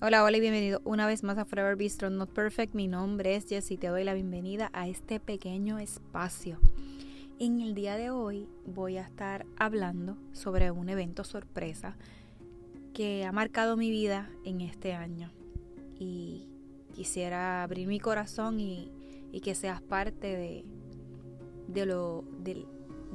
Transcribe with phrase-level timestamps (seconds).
[0.00, 2.72] Hola, hola y bienvenido una vez más a Forever Be Strong Not Perfect.
[2.72, 6.60] Mi nombre es Jess y te doy la bienvenida a este pequeño espacio.
[7.40, 11.96] En el día de hoy voy a estar hablando sobre un evento sorpresa
[12.94, 15.32] que ha marcado mi vida en este año.
[15.98, 16.46] Y
[16.94, 18.92] quisiera abrir mi corazón y,
[19.42, 20.64] que seas parte de,
[21.66, 22.66] de lo, del,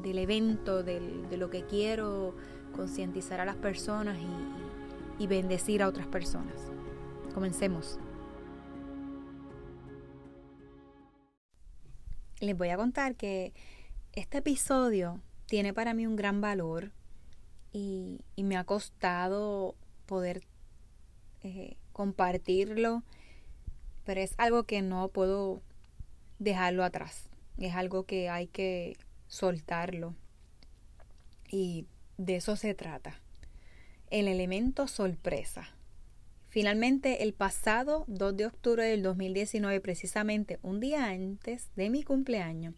[0.01, 2.35] del evento, del, de lo que quiero
[2.75, 6.72] concientizar a las personas y, y bendecir a otras personas.
[7.33, 7.99] Comencemos.
[12.39, 13.53] Les voy a contar que
[14.13, 16.91] este episodio tiene para mí un gran valor
[17.71, 20.43] y, me ha costado poder
[21.41, 23.03] eh, compartirlo,
[24.03, 25.61] pero es algo que no puedo
[26.39, 27.29] dejarlo atrás.
[27.57, 30.13] Es algo que hay que soltarlo.
[31.49, 31.87] Y
[32.17, 33.19] de eso se trata.
[34.09, 35.72] El elemento sorpresa.
[36.53, 42.75] Finalmente, el pasado 2 de octubre del 2019, precisamente un día antes de mi cumpleaños,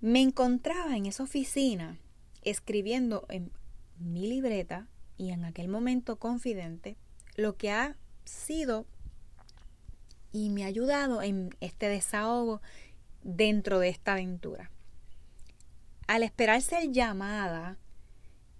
[0.00, 1.98] me encontraba en esa oficina
[2.42, 3.50] escribiendo en
[3.98, 6.96] mi libreta y en aquel momento confidente
[7.34, 8.86] lo que ha sido
[10.30, 12.62] y me ha ayudado en este desahogo
[13.24, 14.70] dentro de esta aventura.
[16.06, 17.78] Al esperar ser llamada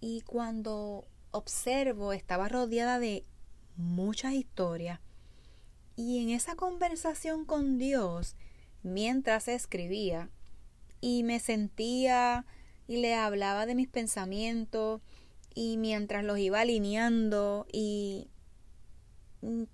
[0.00, 3.24] y cuando observo estaba rodeada de
[3.76, 5.00] muchas historias.
[5.96, 8.36] Y en esa conversación con Dios,
[8.82, 10.30] mientras escribía,
[11.00, 12.44] y me sentía
[12.86, 15.00] y le hablaba de mis pensamientos,
[15.54, 18.28] y mientras los iba alineando, y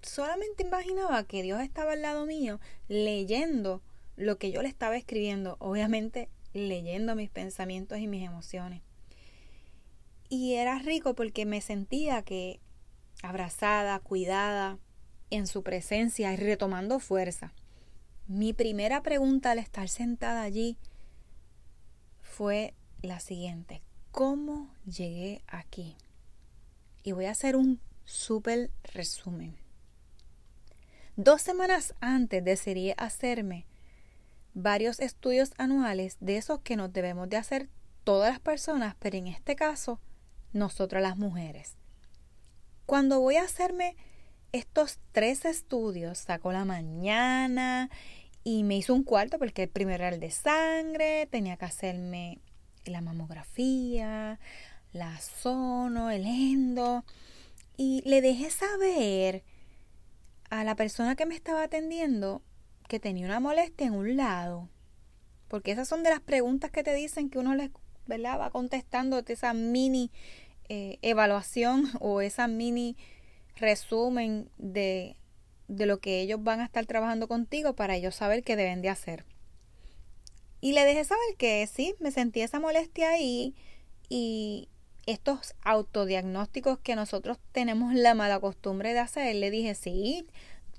[0.03, 3.83] solamente imaginaba que Dios estaba al lado mío, leyendo
[4.16, 8.83] lo que yo le estaba escribiendo, obviamente leyendo mis pensamientos y mis emociones.
[10.28, 12.61] Y era rico porque me sentía que
[13.23, 14.78] abrazada, cuidada,
[15.31, 17.55] en su presencia y retomando fuerza.
[18.27, 20.77] Mi primera pregunta al estar sentada allí
[22.20, 23.83] fue la siguiente.
[24.10, 25.97] ¿Cómo llegué aquí?
[27.03, 29.56] Y voy a hacer un súper resumen.
[31.16, 33.66] Dos semanas antes decidí hacerme
[34.54, 37.69] varios estudios anuales de esos que nos debemos de hacer
[38.04, 39.99] todas las personas, pero en este caso,
[40.53, 41.77] nosotras las mujeres.
[42.87, 43.97] Cuando voy a hacerme
[44.53, 47.91] estos tres estudios, saco la mañana
[48.44, 52.41] y me hizo un cuarto porque el primero era el de sangre, tenía que hacerme
[52.84, 54.38] la mamografía,
[54.92, 57.04] la sono, el endo.
[57.76, 59.44] Y le dejé saber
[60.50, 62.42] a la persona que me estaba atendiendo
[62.88, 64.69] que tenía una molestia en un lado.
[65.48, 67.71] Porque esas son de las preguntas que te dicen que uno les
[68.10, 70.10] va contestando esa mini
[70.69, 72.97] eh, evaluación o esa mini
[73.56, 75.17] resumen de,
[75.69, 78.89] de lo que ellos van a estar trabajando contigo para ellos saber qué deben de
[78.89, 79.25] hacer.
[80.61, 83.55] Y le dejé saber que sí, me sentí esa molestia ahí
[84.09, 84.69] y
[85.06, 90.27] estos autodiagnósticos que nosotros tenemos la mala costumbre de hacer, le dije, sí,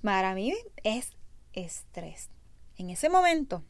[0.02, 1.12] para mí es
[1.54, 2.30] estrés.
[2.78, 3.64] En ese momento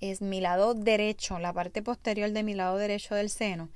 [0.00, 3.70] es mi lado derecho, la parte posterior de mi lado derecho del seno,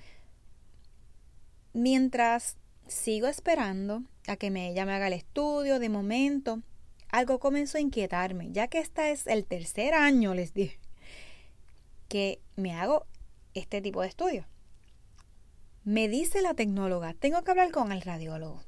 [1.78, 2.56] Mientras
[2.89, 6.61] sigo esperando a que me, ella me haga el estudio, de momento,
[7.09, 10.81] algo comenzó a inquietarme, ya que este es el tercer año, les dije,
[12.09, 13.06] que me hago
[13.55, 14.44] este tipo de estudio.
[15.84, 18.60] Me dice la tecnóloga, tengo que hablar con el radiólogo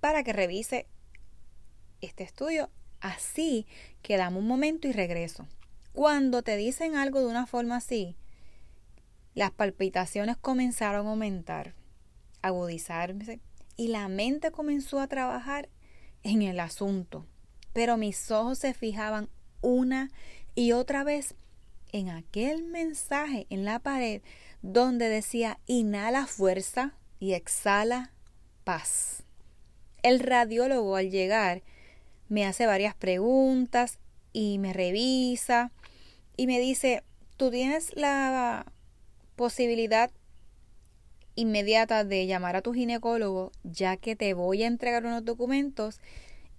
[0.00, 0.86] para que revise
[2.00, 2.70] este estudio.
[3.00, 3.66] Así
[4.00, 5.46] que dame un momento y regreso.
[5.92, 8.16] Cuando te dicen algo de una forma así,
[9.36, 11.74] las palpitaciones comenzaron a aumentar,
[12.40, 13.38] agudizarse,
[13.76, 15.68] y la mente comenzó a trabajar
[16.22, 17.26] en el asunto.
[17.74, 19.28] Pero mis ojos se fijaban
[19.60, 20.10] una
[20.54, 21.34] y otra vez
[21.92, 24.22] en aquel mensaje en la pared
[24.62, 28.14] donde decía inhala fuerza y exhala
[28.64, 29.22] paz.
[30.02, 31.62] El radiólogo al llegar
[32.30, 33.98] me hace varias preguntas
[34.32, 35.72] y me revisa
[36.38, 37.04] y me dice,
[37.36, 38.72] tú tienes la
[39.36, 40.10] posibilidad
[41.36, 46.00] inmediata de llamar a tu ginecólogo ya que te voy a entregar unos documentos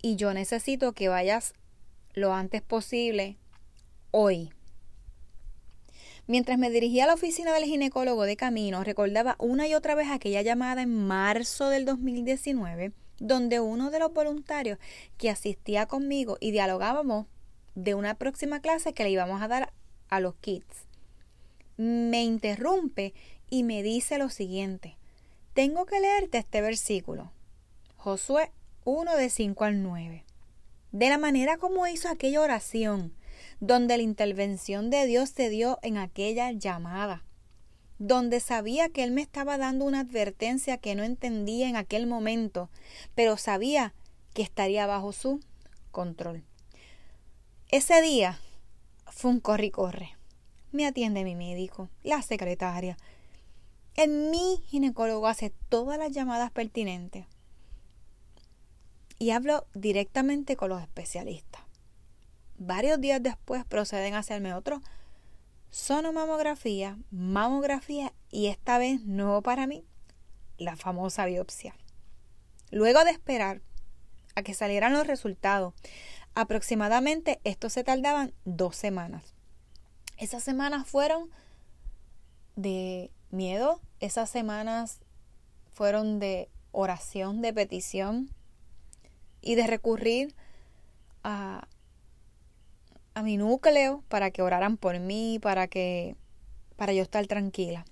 [0.02, 1.54] y yo necesito que vayas
[2.14, 3.38] lo antes posible
[4.12, 4.52] hoy.
[6.28, 10.10] Mientras me dirigía a la oficina del ginecólogo de camino, recordaba una y otra vez
[10.10, 14.78] aquella llamada en marzo del 2019, donde uno de los voluntarios
[15.18, 17.28] que asistía conmigo y dialogábamos
[17.76, 19.74] de una próxima clase que le íbamos a dar
[20.10, 20.87] a los kids
[21.78, 23.14] me interrumpe
[23.50, 24.98] y me dice lo siguiente.
[25.54, 27.32] Tengo que leerte este versículo.
[27.96, 28.52] Josué
[28.86, 30.24] 1 de 5 al 9.
[30.92, 33.14] De la manera como hizo aquella oración,
[33.60, 37.24] donde la intervención de Dios se dio en aquella llamada,
[38.00, 42.70] donde sabía que Él me estaba dando una advertencia que no entendía en aquel momento,
[43.16, 43.94] pero sabía
[44.34, 45.40] que estaría bajo su
[45.92, 46.44] control.
[47.70, 48.40] Ese día
[49.08, 50.17] fue un corre y corre.
[50.72, 52.98] Me atiende mi médico, la secretaria.
[53.96, 57.25] En mi ginecólogo hace todas las llamadas pertinentes.
[59.18, 61.62] Y hablo directamente con los especialistas.
[62.58, 64.81] Varios días después proceden a hacerme otro
[65.69, 69.86] sonomamografía, mamografía y esta vez no para mí,
[70.58, 71.75] la famosa biopsia.
[72.72, 73.62] Luego de esperar
[74.36, 75.74] a que salieran los resultados,
[76.36, 79.37] aproximadamente estos se tardaban dos semanas.
[80.18, 81.30] Esas semanas fueron
[82.56, 85.00] de miedo, esas semanas
[85.72, 88.30] fueron de oración, de petición
[89.42, 90.36] y de recurrir
[91.24, 91.68] a,
[93.14, 96.16] a mi núcleo para que oraran por mí, para que
[96.75, 97.86] para yo estar tranquila.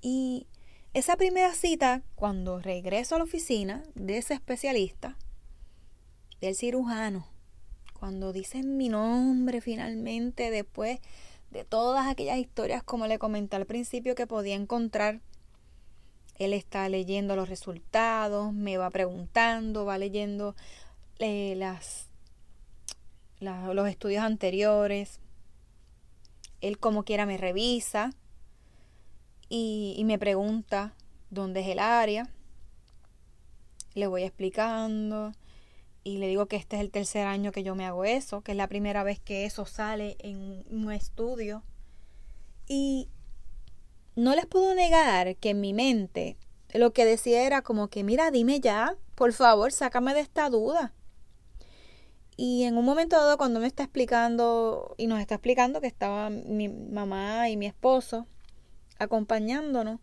[0.00, 0.46] Y
[0.94, 5.16] esa primera cita, cuando regreso a la oficina de ese especialista,
[6.40, 7.26] del cirujano,
[8.04, 11.00] cuando dicen mi nombre finalmente, después
[11.50, 15.22] de todas aquellas historias, como le comenté al principio, que podía encontrar,
[16.34, 20.54] él está leyendo los resultados, me va preguntando, va leyendo
[21.18, 22.10] eh, las
[23.40, 25.18] los estudios anteriores.
[26.60, 28.10] Él como quiera me revisa
[29.48, 30.92] y, y me pregunta
[31.30, 32.28] dónde es el área.
[33.94, 35.32] Le voy explicando
[36.04, 38.52] y le digo que este es el tercer año que yo me hago eso, que
[38.52, 41.64] es la primera vez que eso sale en un estudio.
[42.68, 43.08] Y
[44.14, 46.36] no les puedo negar que en mi mente
[46.74, 50.92] lo que decía era como que, mira, dime ya, por favor, sácame de esta duda.
[52.36, 56.28] Y en un momento dado, cuando me está explicando y nos está explicando que estaba
[56.28, 58.26] mi mamá y mi esposo
[58.98, 60.00] acompañándonos,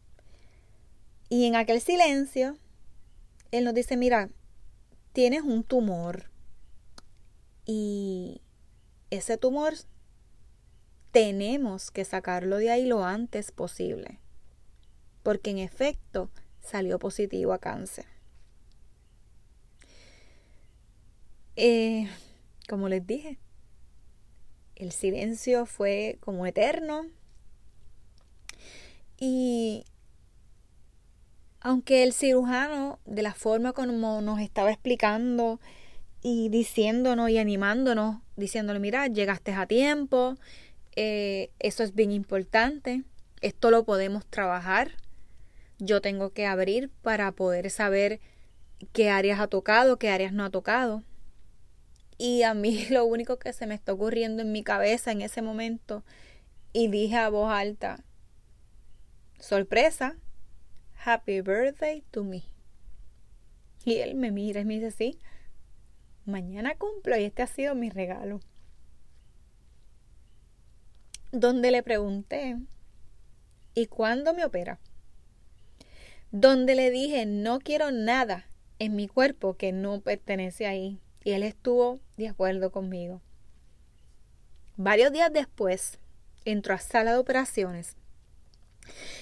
[1.29, 2.57] y en aquel silencio,
[3.51, 4.29] él nos dice, mira,
[5.13, 6.29] tienes un tumor
[7.65, 8.41] y
[9.09, 9.73] ese tumor
[11.11, 14.19] tenemos que sacarlo de ahí lo antes posible,
[15.23, 16.29] porque en efecto
[16.61, 18.05] salió positivo a cáncer.
[21.55, 22.09] Eh,
[22.67, 23.37] como les dije,
[24.75, 27.05] el silencio fue como eterno.
[29.17, 29.85] Y
[31.61, 35.59] aunque el cirujano, de la forma como nos estaba explicando
[36.23, 40.35] y diciéndonos y animándonos, diciéndole, mira, llegaste a tiempo,
[40.95, 43.03] eh, eso es bien importante,
[43.41, 44.91] esto lo podemos trabajar,
[45.77, 48.19] yo tengo que abrir para poder saber
[48.91, 51.03] qué áreas ha tocado, qué áreas no ha tocado.
[52.17, 55.41] Y a mí lo único que se me está ocurriendo en mi cabeza en ese
[55.43, 56.03] momento,
[56.73, 58.03] y dije a voz alta,
[59.39, 60.15] sorpresa,
[61.05, 62.43] happy birthday to me.
[63.83, 65.19] Y él me mira y me dice, sí,
[66.25, 68.39] mañana cumplo y este ha sido mi regalo.
[71.31, 72.57] Donde le pregunté,
[73.73, 74.79] ¿y cuándo me opera?
[76.31, 78.45] Donde le dije, no quiero nada
[78.79, 80.99] en mi cuerpo que no pertenece ahí.
[81.23, 83.21] Y él estuvo de acuerdo conmigo.
[84.75, 85.99] Varios días después,
[86.45, 87.95] entró a sala de operaciones.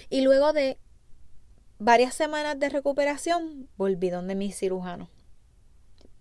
[0.10, 0.78] Y luego de
[1.80, 5.10] varias semanas de recuperación, volví donde mi cirujano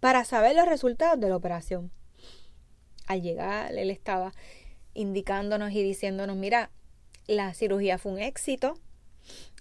[0.00, 1.90] para saber los resultados de la operación.
[3.06, 4.32] Al llegar, él estaba
[4.94, 6.70] indicándonos y diciéndonos, mira,
[7.26, 8.78] la cirugía fue un éxito,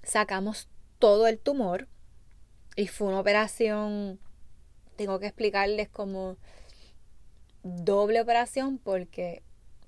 [0.04, 1.88] sacamos todo el tumor
[2.76, 4.20] y fue una operación
[4.98, 6.36] tengo que explicarles como
[7.64, 9.44] doble operación porque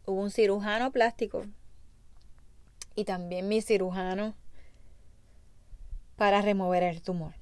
[0.06, 1.46] hubo un cirujano plástico
[2.96, 4.36] y también mi cirujano
[6.20, 7.34] para remover el tumor.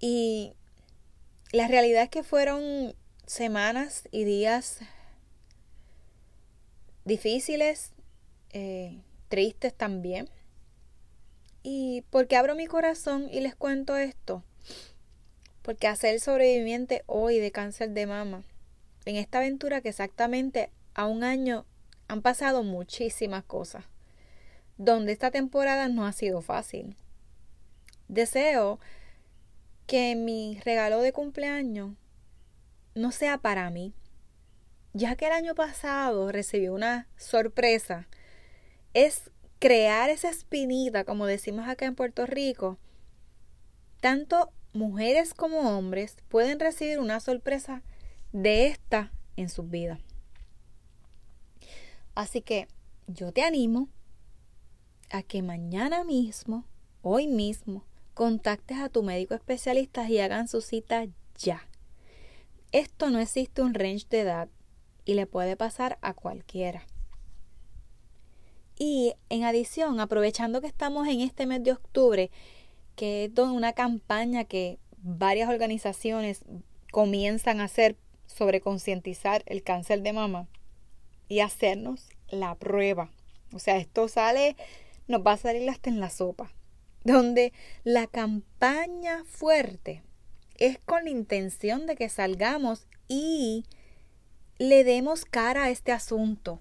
[0.00, 0.54] Y
[1.52, 4.80] la realidad es que fueron semanas y días
[7.04, 7.92] difíciles,
[8.50, 8.98] eh,
[9.28, 10.28] tristes también.
[11.62, 14.42] Y porque abro mi corazón y les cuento esto,
[15.62, 18.42] porque hacer sobreviviente hoy de cáncer de mama,
[19.04, 21.66] en esta aventura que exactamente a un año
[22.08, 23.84] han pasado muchísimas cosas,
[24.76, 26.96] donde esta temporada no ha sido fácil.
[28.12, 28.78] Deseo
[29.86, 31.92] que mi regalo de cumpleaños
[32.94, 33.94] no sea para mí,
[34.92, 38.06] ya que el año pasado recibí una sorpresa,
[38.92, 42.76] es crear esa espinita, como decimos acá en Puerto Rico,
[44.02, 47.82] tanto mujeres como hombres pueden recibir una sorpresa
[48.32, 50.00] de esta en sus vidas.
[52.14, 52.68] Así que
[53.06, 53.88] yo te animo
[55.10, 56.66] a que mañana mismo,
[57.00, 61.06] hoy mismo, contactes a tu médico especialista y hagan su cita
[61.38, 61.66] ya.
[62.72, 64.48] Esto no existe un range de edad
[65.04, 66.86] y le puede pasar a cualquiera.
[68.78, 72.30] Y en adición, aprovechando que estamos en este mes de octubre,
[72.96, 76.44] que es una campaña que varias organizaciones
[76.90, 80.48] comienzan a hacer sobre concientizar el cáncer de mama
[81.28, 83.10] y hacernos la prueba.
[83.52, 84.56] O sea, esto sale,
[85.08, 86.52] nos va a salir hasta en la sopa.
[87.12, 87.52] Donde
[87.84, 90.02] la campaña fuerte
[90.56, 93.64] es con la intención de que salgamos y
[94.58, 96.60] le demos cara a este asunto,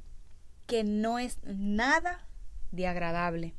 [0.66, 2.28] que no es nada
[2.72, 3.54] de agradable.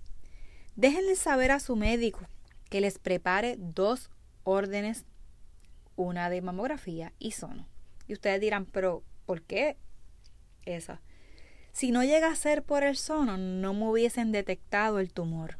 [0.74, 2.20] Déjenle saber a su médico
[2.70, 4.10] que les prepare dos
[4.44, 5.04] órdenes,
[5.94, 7.68] una de mamografía y sono.
[8.08, 9.76] Y ustedes dirán, pero ¿por qué
[10.64, 11.00] esa?
[11.72, 15.56] Si no llega a ser por el sono, no me hubiesen detectado el tumor.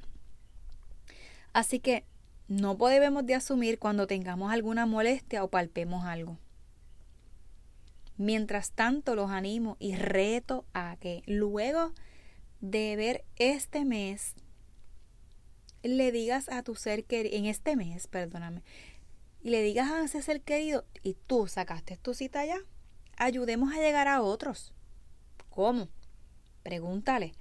[1.52, 2.04] Así que
[2.49, 6.38] no podemos de asumir cuando tengamos alguna molestia o palpemos algo.
[8.16, 11.92] Mientras tanto, los animo y reto a que luego
[12.61, 14.35] de ver este mes,
[15.82, 18.62] le digas a tu ser querido, en este mes, perdóname,
[19.42, 22.59] y le digas a ese ser querido, y tú sacaste tu cita ya,
[23.16, 24.73] ayudemos a llegar a otros.
[25.50, 25.88] ¿Cómo?
[26.62, 27.32] Pregúntale,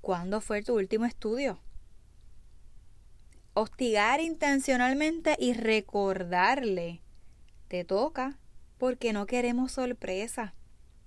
[0.00, 1.60] ¿cuándo fue tu último estudio?
[3.60, 7.00] Hostigar intencionalmente y recordarle,
[7.66, 8.38] te toca,
[8.78, 10.54] porque no queremos sorpresa.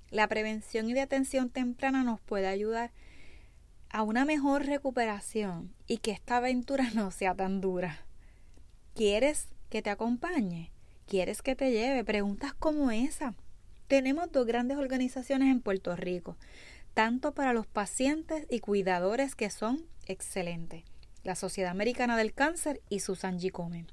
[0.10, 2.92] La prevención y de atención temprana nos puede ayudar
[3.90, 8.06] a una mejor recuperación y que esta aventura no sea tan dura.
[8.96, 10.74] ¿Quieres que te acompañe?
[11.08, 12.04] ¿Quieres que te lleve?
[12.04, 13.34] Preguntas como esa.
[13.88, 16.36] Tenemos dos grandes organizaciones en Puerto Rico,
[16.96, 20.91] tanto para los pacientes y cuidadores que son excelentes.
[21.24, 23.52] La Sociedad Americana del Cáncer y Susan G.
[23.52, 23.92] Komen.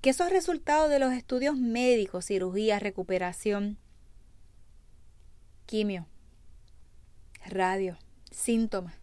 [0.00, 3.78] Que esos resultados de los estudios médicos, cirugía, recuperación,
[5.66, 6.06] quimio,
[7.46, 7.98] radio,
[8.30, 8.94] síntomas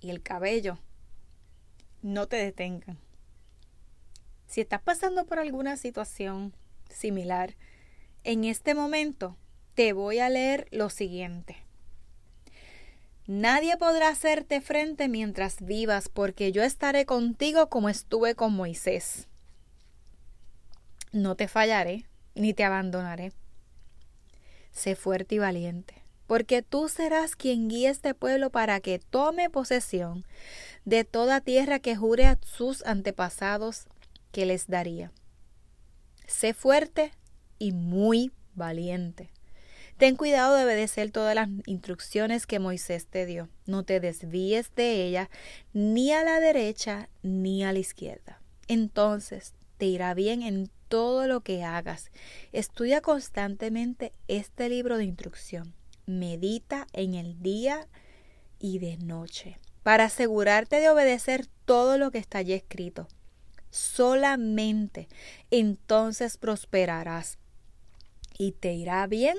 [0.00, 0.78] y el cabello
[2.02, 2.98] no te detengan.
[4.46, 6.52] Si estás pasando por alguna situación
[6.88, 7.54] similar,
[8.24, 9.36] en este momento
[9.74, 11.69] te voy a leer lo siguiente.
[13.32, 19.28] Nadie podrá hacerte frente mientras vivas, porque yo estaré contigo como estuve con Moisés.
[21.12, 23.32] No te fallaré, ni te abandonaré.
[24.72, 30.24] Sé fuerte y valiente porque tú serás quien guíe este pueblo para que tome posesión
[30.84, 33.86] de toda tierra que jure a sus antepasados
[34.32, 35.12] que les daría.
[36.26, 37.12] Sé fuerte
[37.60, 39.30] y muy valiente.
[40.00, 43.50] Ten cuidado de obedecer todas las instrucciones que Moisés te dio.
[43.66, 45.28] No te desvíes de ella
[45.74, 48.40] ni a la derecha ni a la izquierda.
[48.66, 52.10] Entonces te irá bien en todo lo que hagas.
[52.50, 55.74] Estudia constantemente este libro de instrucción
[56.06, 57.86] medita en el día
[58.58, 63.06] y de noche, para asegurarte de obedecer todo lo que está allí escrito.
[63.68, 65.08] Solamente
[65.50, 67.38] entonces prosperarás
[68.38, 69.36] y te irá bien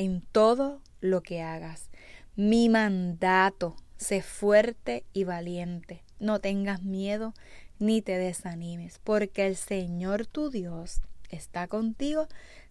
[0.00, 1.90] en todo lo que hagas.
[2.34, 6.02] Mi mandato, sé fuerte y valiente.
[6.18, 7.34] No tengas miedo
[7.78, 12.28] ni te desanimes, porque el Señor tu Dios está contigo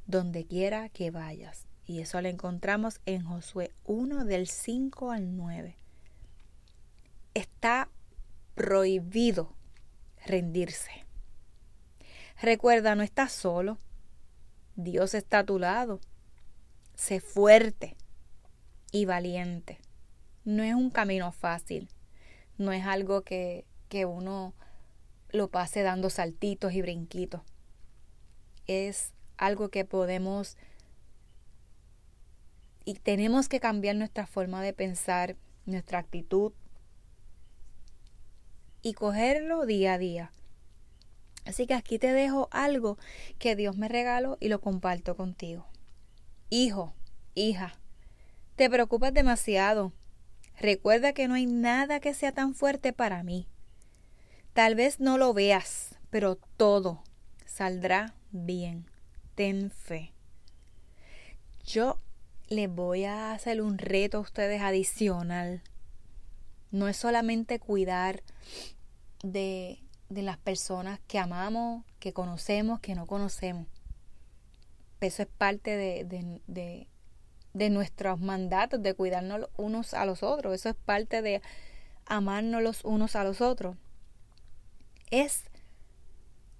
[0.07, 1.67] donde quiera que vayas.
[1.85, 5.77] Y eso lo encontramos en Josué 1 del 5 al 9.
[7.35, 7.89] Está
[8.55, 9.53] prohibido
[10.25, 11.05] rendirse.
[12.41, 13.77] Recuerda, no estás solo.
[14.75, 15.99] Dios está a tu lado.
[16.99, 17.95] Sé fuerte
[18.91, 19.79] y valiente.
[20.43, 21.87] No es un camino fácil.
[22.57, 24.53] No es algo que, que uno
[25.29, 27.41] lo pase dando saltitos y brinquitos.
[28.67, 30.57] Es algo que podemos
[32.83, 36.51] y tenemos que cambiar nuestra forma de pensar, nuestra actitud
[38.81, 40.33] y cogerlo día a día.
[41.45, 42.97] Así que aquí te dejo algo
[43.39, 45.68] que Dios me regaló y lo comparto contigo.
[46.49, 46.93] Hijo,
[47.35, 47.73] hija,
[48.55, 49.93] te preocupas demasiado.
[50.59, 53.47] Recuerda que no hay nada que sea tan fuerte para mí.
[54.53, 57.03] Tal vez no lo veas, pero todo
[57.45, 58.85] saldrá bien.
[59.35, 60.11] Ten fe.
[61.63, 61.99] Yo
[62.47, 65.61] les voy a hacer un reto a ustedes adicional.
[66.71, 68.23] No es solamente cuidar
[69.23, 73.67] de de las personas que amamos, que conocemos, que no conocemos.
[75.01, 76.03] Eso es parte de,
[76.47, 76.87] de,
[77.53, 80.53] de, nuestros mandatos, de cuidarnos unos a los otros.
[80.53, 81.41] Eso es parte de
[82.05, 83.77] amarnos los unos a los otros.
[85.09, 85.45] Es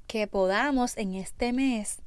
[0.08, 2.02] que podamos en este mes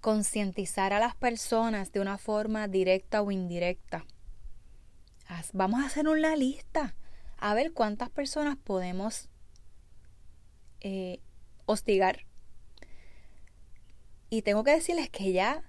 [0.00, 4.04] concientizar a las personas de una forma directa o indirecta.
[5.52, 6.94] Vamos a hacer una lista
[7.38, 9.28] a ver cuántas personas podemos
[10.80, 11.20] eh,
[11.66, 12.26] hostigar.
[14.32, 15.62] Y tengo que decirles que ya,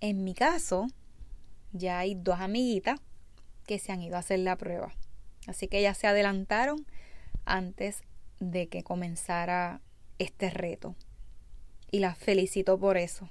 [0.00, 0.86] en mi caso,
[1.72, 3.00] ya hay dos amiguitas
[3.66, 4.94] que se han ido a hacer la prueba.
[5.48, 6.86] Así que ya se adelantaron
[7.44, 8.04] antes
[8.38, 9.80] de que comenzara
[10.20, 10.94] este reto.
[11.90, 13.28] Y las felicito por eso.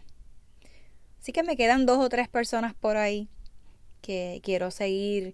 [1.22, 3.30] Así que me quedan dos o tres personas por ahí
[4.02, 5.34] que quiero seguir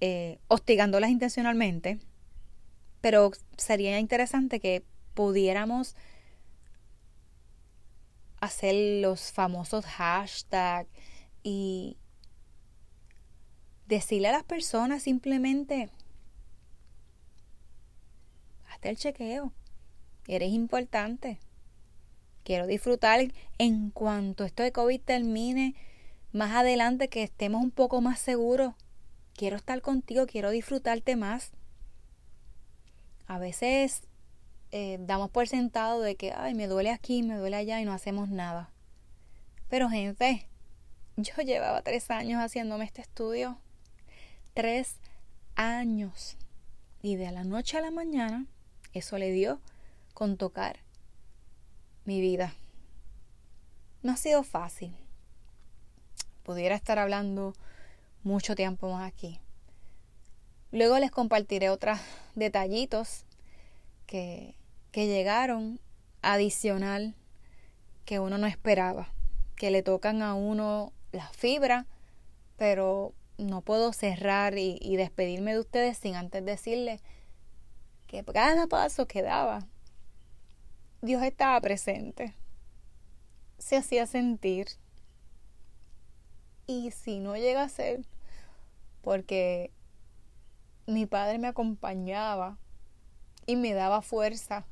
[0.00, 1.98] eh, hostigándolas intencionalmente.
[3.02, 5.94] Pero sería interesante que pudiéramos
[8.44, 10.88] hacer los famosos hashtags
[11.42, 11.96] y
[13.86, 15.90] decirle a las personas simplemente,
[18.70, 19.52] hazte el chequeo,
[20.26, 21.38] eres importante,
[22.44, 23.20] quiero disfrutar
[23.58, 25.74] en cuanto esto de COVID termine,
[26.32, 28.74] más adelante que estemos un poco más seguros,
[29.34, 31.52] quiero estar contigo, quiero disfrutarte más.
[33.26, 34.02] A veces
[34.76, 37.92] eh, damos por sentado de que, ay, me duele aquí, me duele allá y no
[37.92, 38.72] hacemos nada.
[39.68, 40.48] Pero gente,
[41.16, 43.56] yo llevaba tres años haciéndome este estudio.
[44.52, 44.96] Tres
[45.54, 46.36] años.
[47.02, 48.46] Y de la noche a la mañana,
[48.92, 49.60] eso le dio
[50.12, 50.80] con tocar
[52.04, 52.52] mi vida.
[54.02, 54.96] No ha sido fácil.
[56.42, 57.54] Pudiera estar hablando
[58.24, 59.38] mucho tiempo más aquí.
[60.72, 62.00] Luego les compartiré otros
[62.34, 63.24] detallitos
[64.06, 64.56] que
[64.94, 65.80] que llegaron
[66.22, 67.16] adicional
[68.04, 69.12] que uno no esperaba,
[69.56, 71.88] que le tocan a uno la fibra,
[72.56, 77.02] pero no puedo cerrar y, y despedirme de ustedes sin antes decirles
[78.06, 79.66] que cada paso que daba,
[81.02, 82.36] Dios estaba presente,
[83.58, 84.68] se hacía sentir.
[86.68, 88.06] Y si no llega a ser,
[89.02, 89.72] porque
[90.86, 92.58] mi padre me acompañaba
[93.44, 94.64] y me daba fuerza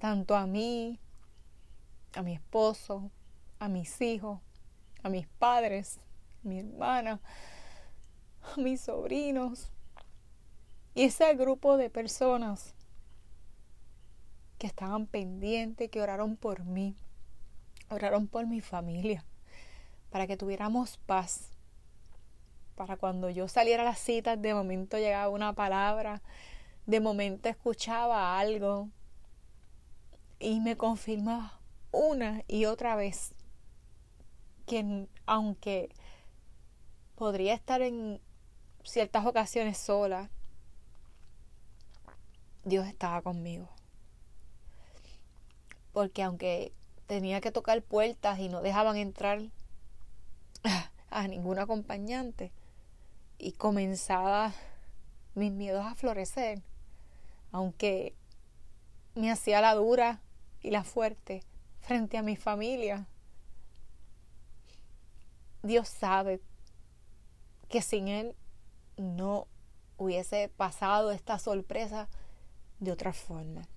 [0.00, 0.98] tanto a mí,
[2.14, 3.10] a mi esposo,
[3.58, 4.40] a mis hijos,
[5.02, 6.00] a mis padres,
[6.42, 7.20] a mi hermana,
[8.42, 9.70] a mis sobrinos
[10.94, 12.74] y ese grupo de personas
[14.58, 16.96] que estaban pendientes, que oraron por mí,
[17.90, 19.24] oraron por mi familia,
[20.10, 21.50] para que tuviéramos paz,
[22.74, 26.22] para cuando yo saliera a las citas, de momento llegaba una palabra,
[26.86, 28.88] de momento escuchaba algo,
[30.40, 31.60] y me confirma
[31.92, 33.34] una y otra vez
[34.66, 35.90] que aunque
[37.14, 38.20] podría estar en
[38.82, 40.30] ciertas ocasiones sola,
[42.64, 43.68] Dios estaba conmigo.
[45.92, 46.72] Porque aunque
[47.06, 49.42] tenía que tocar puertas y no dejaban entrar
[51.10, 52.52] a ningún acompañante
[53.38, 54.52] y comenzaba
[55.34, 56.62] mis miedos a florecer,
[57.52, 58.14] aunque
[59.14, 60.20] me hacía la dura
[60.62, 61.42] y la fuerte
[61.80, 63.06] frente a mi familia.
[65.62, 66.40] Dios sabe
[67.68, 68.34] que sin Él
[68.96, 69.46] no
[69.96, 72.08] hubiese pasado esta sorpresa
[72.78, 73.68] de otra forma.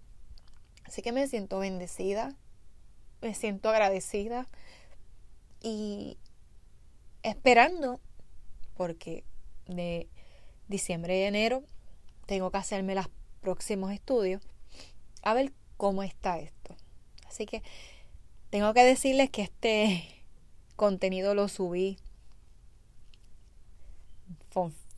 [0.86, 2.36] Así que me siento bendecida,
[3.22, 4.48] me siento agradecida
[5.62, 6.18] y
[7.22, 8.00] esperando,
[8.76, 9.24] porque
[9.68, 10.10] de
[10.68, 11.64] diciembre y enero
[12.26, 13.10] tengo que hacerme los
[13.42, 14.42] próximos estudios,
[15.22, 16.78] a ver cómo está esto.
[17.28, 17.62] Así que
[18.52, 20.24] tengo que decirles que este
[20.78, 21.98] contenido lo subí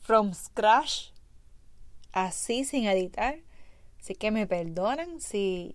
[0.04, 1.10] from, scratch,
[2.12, 3.40] así sin editar.
[3.98, 5.74] Así que me perdonan si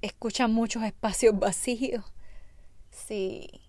[0.00, 2.04] escuchan muchos espacios vacíos,
[2.92, 3.62] si,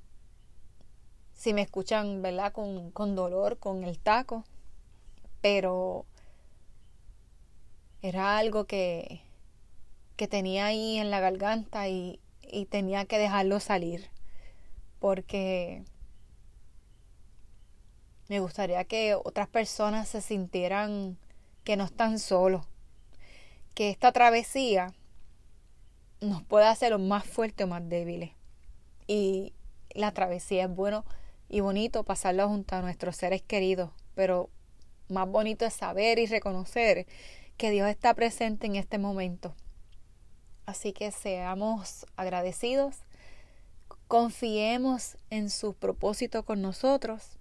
[1.34, 2.54] si me escuchan, ¿verdad?
[2.54, 4.44] Con, con dolor, con el taco,
[5.42, 6.06] pero
[8.04, 9.22] era algo que,
[10.16, 14.12] que tenía ahí en la garganta y, y tenía que dejarlo salir
[15.00, 15.84] porque
[18.30, 21.18] me gustaría que otras personas se sintieran
[21.64, 22.66] que no están solos,
[23.74, 24.94] que esta travesía
[26.22, 28.32] nos puede hacer más fuertes o más débiles.
[29.08, 29.54] Y
[29.90, 31.06] la travesía es bueno
[31.50, 34.50] y bonito pasarla junto a nuestros seres queridos, pero
[35.10, 37.08] más bonito es saber y reconocer
[37.58, 39.56] que Dios está presente en este momento.
[40.66, 42.98] Así que seamos agradecidos,
[44.08, 47.38] confiemos en su propósito con nosotros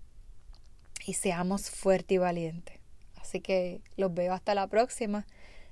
[1.07, 2.79] y seamos fuertes y valientes.
[3.17, 5.27] Así que los veo hasta la próxima.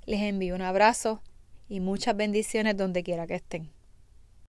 [0.06, 1.22] Les envío un abrazo
[1.68, 3.79] y muchas bendiciones donde quiera que estén.